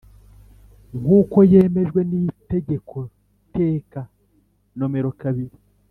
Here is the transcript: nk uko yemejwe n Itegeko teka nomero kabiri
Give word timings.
nk 1.01 1.07
uko 1.19 1.37
yemejwe 1.51 1.99
n 2.09 2.11
Itegeko 2.25 2.97
teka 3.55 4.01
nomero 4.77 5.11
kabiri 5.21 5.55